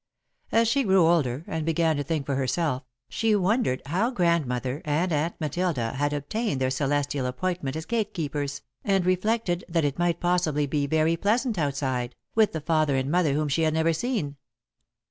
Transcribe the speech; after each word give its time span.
As 0.51 0.67
she 0.67 0.81
grew 0.81 1.05
older 1.05 1.43
and 1.45 1.63
began 1.63 1.95
to 1.97 2.03
think 2.03 2.25
for 2.25 2.33
herself, 2.33 2.81
she 3.07 3.35
wondered 3.35 3.83
how 3.85 4.09
Grandmother 4.09 4.81
and 4.83 5.13
Aunt 5.13 5.39
Matilda 5.39 5.91
had 5.93 6.11
obtained 6.11 6.59
their 6.59 6.71
celestial 6.71 7.27
appointment 7.27 7.75
as 7.75 7.85
gate 7.85 8.11
keepers, 8.15 8.63
and 8.83 9.05
reflected 9.05 9.63
that 9.69 9.85
it 9.85 9.99
might 9.99 10.19
possibly 10.19 10.65
be 10.65 10.87
very 10.87 11.15
pleasant 11.17 11.59
outside, 11.59 12.15
with 12.33 12.51
the 12.51 12.61
father 12.61 12.95
and 12.95 13.11
mother 13.11 13.35
whom 13.35 13.47
she 13.47 13.61
had 13.61 13.75
never 13.75 13.93
seen. 13.93 14.37